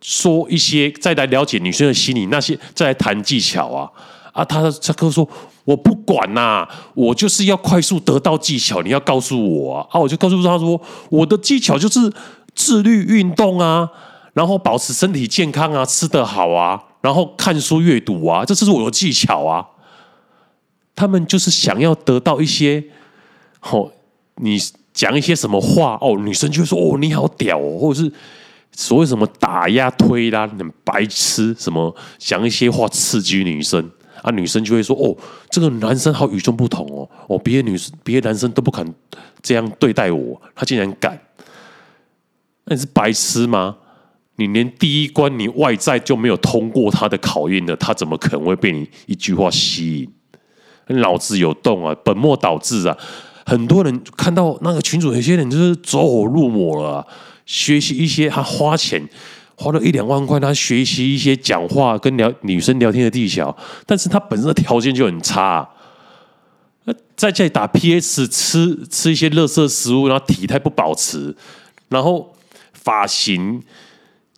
[0.02, 3.90] 说一些，再来了解女生的心理，那些再来谈技巧啊！
[4.34, 5.28] 啊，他他哥说，
[5.66, 9.88] 我不管呐、啊，我就是要快速得到技巧，你要告诉我啊！
[9.92, 12.12] 啊，我就告诉他说，我的技巧就是
[12.56, 13.90] 自律运动啊，
[14.34, 16.82] 然后保持身体健康啊，吃得好啊。
[17.08, 19.66] 然后看书阅读啊，这是我的技巧啊。
[20.94, 22.84] 他们就是想要得到一些，
[23.62, 23.90] 哦，
[24.36, 24.60] 你
[24.94, 28.12] 讲一些什么话哦，女生就会说哦，你好屌哦，或者是
[28.74, 33.90] 所谓什么打压推拉，很白痴，什么讲一些话刺激女生
[34.22, 35.16] 啊，女生就会说哦，
[35.50, 38.86] 这个男生好与众不同哦，哦，别的女生别的男生都不敢
[39.42, 41.18] 这样对待我，他竟然敢，
[42.66, 43.78] 那你是白痴吗？
[44.38, 50.00] 你连第一关你外在就没有通过他的考验的，他怎么可能会被你一句话吸
[50.88, 50.98] 引？
[51.00, 52.96] 脑子有洞啊，本末倒置啊！
[53.46, 57.08] 很多人看到那个群主，有些人就是走火入魔了啊，
[57.46, 59.02] 学习一些他花钱
[59.56, 63.54] 花了一两万块，他学习一些讲话跟聊女生聊天的技巧，
[63.86, 65.68] 但是他本身的条件就很差
[66.86, 71.36] 啊，在家里打 PS，吃吃一些垃圾食物，然后体态不保持，
[71.90, 72.36] 然后
[72.72, 73.64] 发型。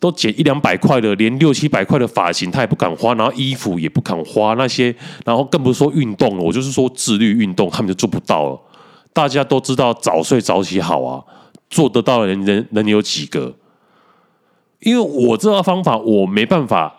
[0.00, 4.92] 都剪一两百块的，连六七百块的发型他也不敢花，然后衣服也不敢花那些，
[5.26, 6.42] 然后更不是说运动了。
[6.42, 8.58] 我就是说自律运动，他们就做不到了。
[9.12, 11.22] 大家都知道早睡早起好啊，
[11.68, 13.54] 做得到的人人能有几个？
[14.80, 16.94] 因为我这套方法我没办法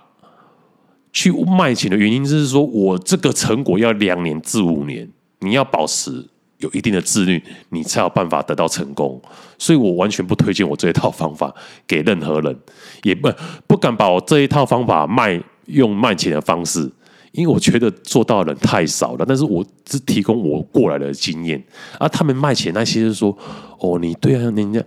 [1.11, 5.09] 去卖钱的原因，就是说我这个成果要两年至五年，
[5.39, 6.27] 你要保持。
[6.61, 9.21] 有一定的自律，你才有办法得到成功。
[9.57, 11.53] 所以我完全不推荐我这一套方法
[11.85, 12.57] 给任何人，
[13.03, 13.31] 也不
[13.67, 16.91] 不敢把我这一套方法卖用卖钱的方式，
[17.31, 19.25] 因为我觉得做到的人太少了。
[19.27, 21.63] 但是我只提供我过来的经验，
[21.99, 23.37] 啊，他们卖钱那些是说，
[23.79, 24.83] 哦，你对啊，人家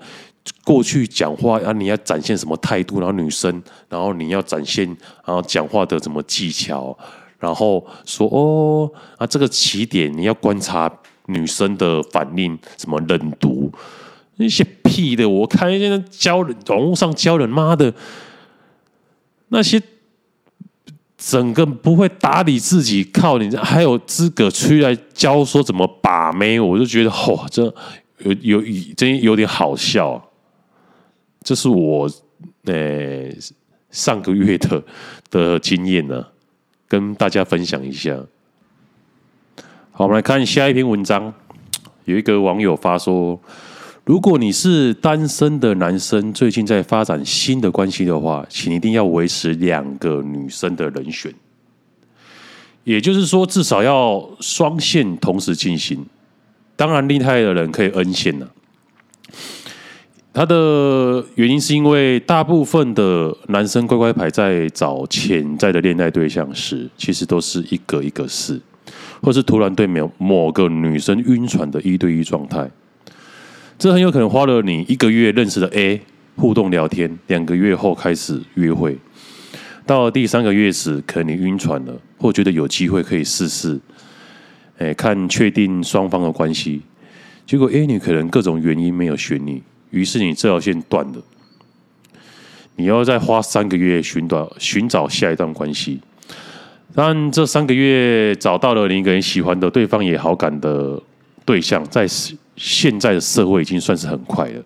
[0.64, 4.84] 过去讲话啊，你要展现什么态度，然后女生，然后你要展现，
[5.24, 6.96] 然后讲话的什么技巧，
[7.38, 10.92] 然后说哦，啊，这个起点你要观察
[11.26, 13.72] 女生的反应，什么冷读
[14.36, 17.92] 那些屁的，我看现在教人网络上教人妈的
[19.48, 19.82] 那些。
[21.16, 26.60] 整个不会打理自己，靠你还有资格出来教说怎么把妹？
[26.60, 27.62] 我就觉得嚯，这
[28.18, 28.62] 有有
[28.94, 30.22] 真有点好笑啊！
[31.42, 32.10] 这是我
[32.64, 33.30] 呃
[33.90, 34.84] 上个月的
[35.30, 36.26] 的经验呢，
[36.86, 38.14] 跟大家分享一下。
[39.96, 41.32] 好，我们来看下一篇文章，
[42.04, 43.40] 有一个网友发说。
[44.02, 51.32] 如果你是单身的男生，最近在发展新的关系的话，请一定要维持两个女生的人选，
[52.82, 56.04] 也就是说，至少要双线同时进行。
[56.74, 58.48] 当然，厉害的人可以 N 线呢。
[60.32, 68.60] 他的原因是因为大部分的男生乖乖牌在找潜在的恋爱对象时，其实都是一个一个试，
[69.24, 72.70] 或是突然对某某个女生晕船的一对一状态。
[73.78, 76.00] 这很有可能花了你一个月认识的 A
[76.36, 78.98] 互动聊天，两个月后开始约会，
[79.86, 83.80] 到了第三个月时，可能你晕船了，或觉得有机会可以试试，
[84.78, 86.82] 哎，看确定双方的关系，
[87.46, 91.22] 结果 A 女可能各种原因没有选你，于是你这条线断了，
[92.76, 96.00] 你要再花三个月寻找寻找下一段关系，
[96.94, 101.02] 但这三个月找到了你一个人喜欢的，对方也好感的
[101.44, 102.06] 对象，在。
[102.56, 104.62] 现在的社会已经算是很快了，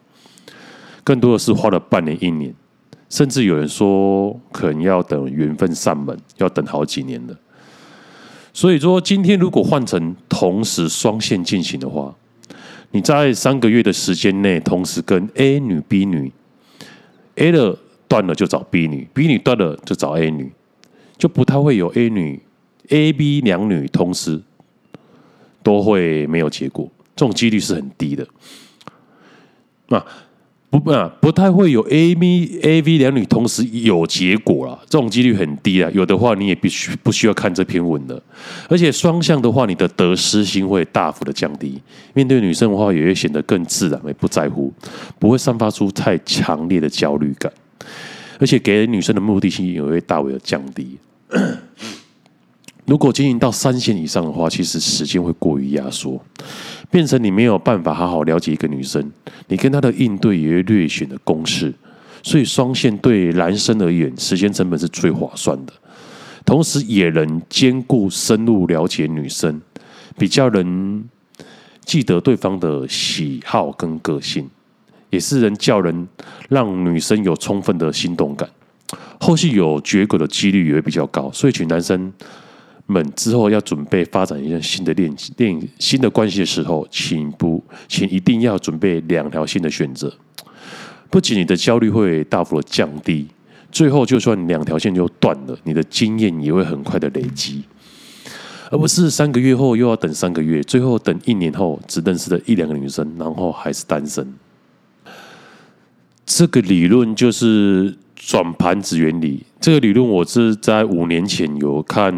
[1.02, 2.52] 更多的是花了半年、一年，
[3.08, 7.34] 甚至有人说可能要等缘分上门，要等好几年了。
[8.52, 12.14] 所以说，今天如果换成同时双线进行的话，
[12.90, 16.30] 你在三个月的时间内，同时跟 A 女、B 女
[17.36, 17.74] ，A 的
[18.06, 20.52] 断了就找 B 女，B 女断了就找 A 女，
[21.18, 22.40] 就不太会有 A 女、
[22.88, 24.40] A、B 两女同时
[25.62, 26.88] 都会没有结果。
[27.16, 28.24] 这种几率是很低的，
[29.88, 30.06] 啊，
[30.70, 35.90] 不啊，不太会有 A V A V 两女同时有结果了，这种几率很低啊。
[35.92, 38.22] 有的话，你也必须不需要看这篇文的。
[38.68, 41.82] 而且双向的话，你的得失心会大幅的降低，
[42.14, 44.72] 面对女生的话，也会显得更自然，也不在乎，
[45.18, 47.52] 不会散发出太强烈的焦虑感，
[48.38, 50.96] 而且给女生的目的性也会大为的降低。
[52.86, 56.18] 如果经营到三线以上的话，其实时间会过于压缩，
[56.90, 59.12] 变成你没有办法好好了解一个女生，
[59.48, 61.74] 你跟她的应对也会略显的公式。
[62.22, 65.72] 所以双线对男生而言，时间成本是最划算的，
[66.44, 69.60] 同时也能兼顾深入了解女生，
[70.18, 71.04] 比较能
[71.84, 74.48] 记得对方的喜好跟个性，
[75.10, 76.08] 也是能叫人
[76.48, 78.48] 让女生有充分的心动感，
[79.20, 81.30] 后续有结果的几率也会比较高。
[81.32, 82.12] 所以，请男生。
[82.90, 90.10] 们之后要准备发展一段新的恋恋新的关系的时候，请不，请一定要准备两条线的选择。
[91.10, 93.28] 不仅你的焦虑会大幅的降低，
[93.70, 97.62] 最后就算两条线就断了，你的经验也会很快的累积，
[98.70, 104.32] 而不是三个月后又要等三个月，最后等一年后只认识了一两个女生，然后还是单身。
[106.24, 107.98] 这个理论就是。
[108.28, 112.12] 转盘子原理这个理论，我是在五年前有看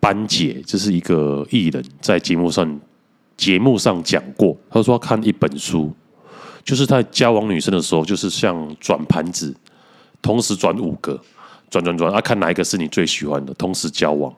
[0.00, 2.80] 班姐，就是一个艺人，在节目上
[3.36, 4.56] 节目上讲过。
[4.70, 5.92] 他说看一本书，
[6.64, 9.54] 就是他交往女生的时候，就是像转盘子，
[10.22, 11.20] 同时转五个，
[11.68, 14.34] 转转转，啊，看哪一个是你最喜欢的，同时交往。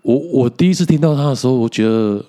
[0.00, 2.24] 我我第一次听到他的时候，我觉得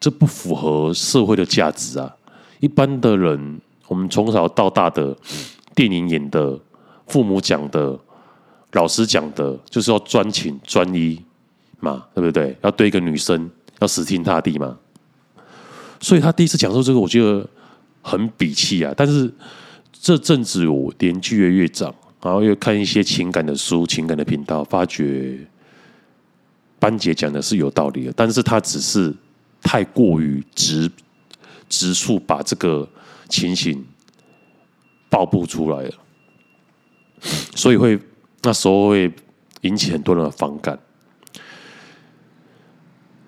[0.00, 2.16] 这不符合社会的价值啊！
[2.58, 5.16] 一般的人，我们从小到大的
[5.72, 6.58] 电影演的。
[7.06, 7.98] 父母讲的，
[8.72, 11.22] 老师讲的，就是要专情专一
[11.80, 12.56] 嘛，对不对？
[12.62, 13.50] 要对一个女生
[13.80, 14.76] 要死心塌地嘛。
[16.00, 17.48] 所以他第一次讲说这个，我觉得
[18.02, 18.92] 很鄙弃啊。
[18.96, 19.32] 但是
[19.92, 25.38] 这阵子我年纪越越长，然后又看一些情感的书、情感的频道，发觉
[26.78, 29.14] 班姐讲的是有道理的，但是他只是
[29.62, 30.90] 太过于直
[31.68, 32.86] 直述把这个
[33.28, 33.84] 情形
[35.08, 35.94] 爆不出来了。
[37.20, 37.98] 所以会
[38.42, 39.12] 那时候会
[39.62, 40.78] 引起很多人的反感。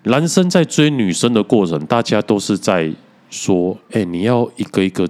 [0.03, 2.91] 男生在追女生的过程，大家都是在
[3.29, 5.07] 说：“哎，你要一个一个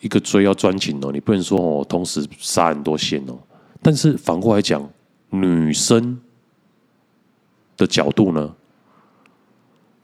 [0.00, 3.38] 一个追，要专情哦，你不能说哦，同时杀很多线哦。”
[3.80, 4.90] 但是反过来讲，
[5.30, 6.20] 女生
[7.76, 8.54] 的角度呢？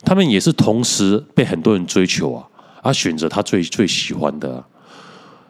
[0.07, 2.47] 他们也是同时被很多人追求啊，
[2.83, 4.69] 而、选择他最最喜欢的、啊。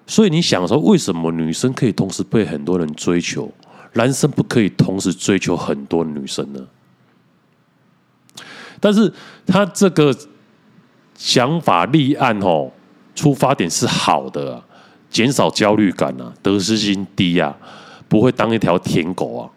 [0.07, 3.50] 所以你想说，为什么女生可以同时被很多人追求，
[3.94, 6.61] 男生不可以同时追求很多女生呢？
[8.80, 9.11] 但是
[9.46, 10.14] 他这个
[11.16, 12.70] 想法立案哦，
[13.14, 14.62] 出发点是好的、啊，
[15.09, 17.57] 减少焦虑感啊，得失心低啊，
[18.09, 19.48] 不会当一条舔狗啊。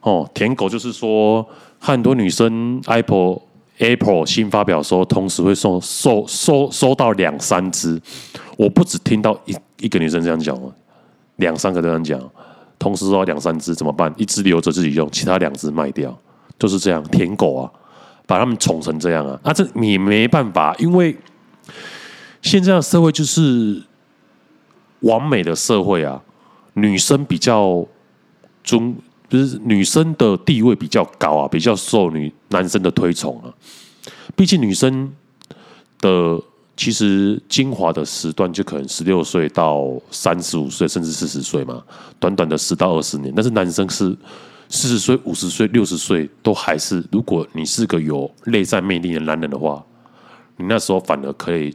[0.00, 1.48] 哦，舔狗就是说，
[1.78, 3.38] 很多女生 Apple
[3.78, 8.02] Apple 新发表的时候，同时会收收收收到两三只。
[8.56, 10.72] 我不只听到一一个女生这样讲哦，
[11.36, 12.20] 两三个这样讲，
[12.78, 14.12] 同时说两三只怎么办？
[14.16, 16.16] 一只留着自己用，其他两只卖掉，
[16.58, 17.70] 就是这样舔狗啊，
[18.26, 19.38] 把他们宠成这样啊。
[19.42, 21.16] 啊，这你没办法，因为
[22.40, 23.82] 现在的社会就是
[25.00, 26.22] 完美的社会啊，
[26.74, 27.86] 女生比较
[28.62, 28.96] 中。
[29.32, 33.48] 就是女生的地位比较高啊，比较受女男生的推崇啊。
[34.36, 35.10] 毕竟女生
[36.02, 36.38] 的
[36.76, 41.82] 其实精华的时段就可能十六岁到三十五岁，甚至四十岁嘛，
[42.18, 43.32] 短短的十到二十年。
[43.34, 44.16] 但是男生是
[44.68, 49.84] 四十岁、五十岁、六十岁都还是，如果你是个有内在魅力的男人的话，
[50.56, 51.74] 你那时候反而可以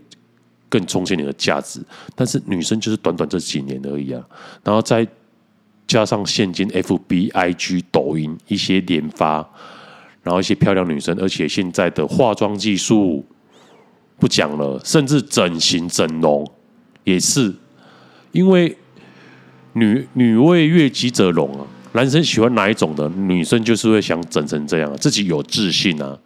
[0.70, 1.80] 更充实你的价值。
[2.16, 4.24] 但是女生就是短短这几年而已啊，
[4.64, 5.08] 然后再。
[5.88, 9.36] 加上现今 FB、IG、抖音一些连发，
[10.22, 13.26] 然后一些漂亮女生，而且现在的化妆技术
[14.20, 16.50] 不讲了，甚至整形整容
[17.04, 17.54] 也是，
[18.32, 18.78] 因为
[19.74, 26.18] 女女为悦己者容啊，男生喜欢哪一种的，女生就是会想整成这样，自己有自信啊。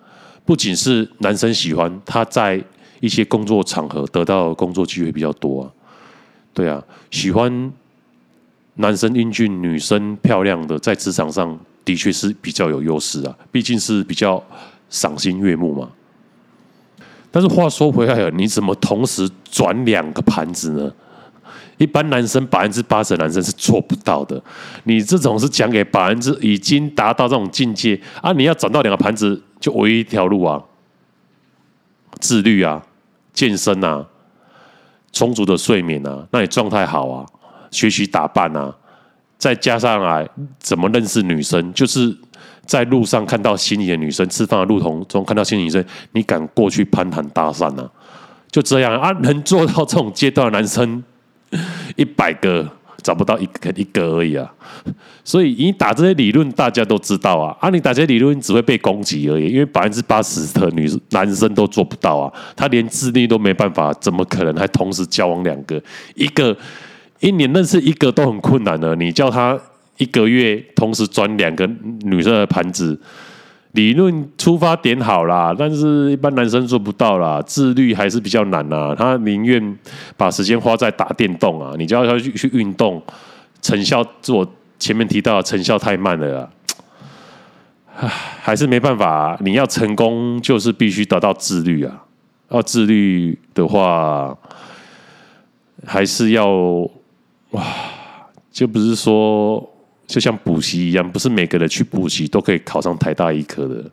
[0.46, 2.64] 不仅是男生喜欢，他在
[3.00, 5.72] 一些工作场合得到的工作机会比较多啊，
[6.54, 7.72] 对啊，喜欢。
[8.76, 14.42] 男生英俊，女生漂亮的，在职场上的确是比较有优势啊，毕竟是比较
[14.90, 15.90] 赏心悦目嘛。
[17.32, 20.92] 但是话说回来了，你怎么同时转两个盘子呢？
[21.78, 24.40] 一般男生百分之八十的男生是做不到的。
[24.84, 28.32] 你这种是讲给百分之已经达到这种境界啊！
[28.34, 30.62] 你要转到两个盘子，就唯一一条路啊，
[32.20, 32.86] 自律啊，
[33.34, 34.06] 健身啊，
[35.12, 37.26] 充足的睡眠啊，那你状态好啊。
[37.72, 38.76] 学习打扮啊，
[39.38, 40.30] 再加上来
[40.60, 42.14] 怎么认识女生，就是
[42.66, 45.84] 在路上看到心仪的女生，吃饭的路途中看到心仪女生，
[46.14, 47.90] 你敢过去攀谈搭讪啊？
[48.52, 51.04] 就这样啊，能做到这种阶段的男生
[51.96, 52.68] 一百个
[53.02, 54.52] 找不到一个一个而已啊。
[55.24, 57.56] 所以你打这些理论，大家都知道啊。
[57.60, 62.32] 啊，你打这些理论只会被攻击而已，因为百分之八十的女男生都做不到啊。
[62.56, 65.82] 他连自律都没办法，怎么可能还同时交往两个？
[66.16, 66.56] 一个。
[67.24, 69.56] 一年认识一个都很困难了，你叫他
[70.02, 71.70] 一个月同时转两个
[72.02, 73.00] 女生的盘子，
[73.74, 78.96] 理论出发点好啦，但是一般男生做不到啦，自律还是比较难啦。
[78.98, 79.78] 他宁愿
[80.18, 83.00] 把时间花在打电动啊，你叫他去去运动，
[83.62, 86.50] 成效，做前面提到成效太慢了啦，
[88.00, 88.10] 唉，
[88.42, 89.38] 还是没办法。
[89.42, 92.04] 你要成功，就是必须得到自律啊。
[92.50, 94.36] 要自律的话，
[95.86, 96.50] 还是要。
[97.52, 97.62] 哇，
[98.50, 99.71] 就不是说
[100.12, 103.90] 就像补习一样，不是每个人去补习都可以考上台大医科的。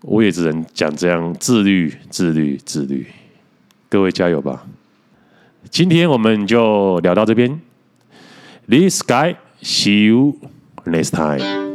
[0.00, 3.06] 我也只能讲这样，自律，自律，自律。
[3.90, 4.64] 各位加油吧！
[5.68, 7.60] 今天我们就聊到这边。
[8.66, 10.38] This guy, see you
[10.86, 11.71] next time.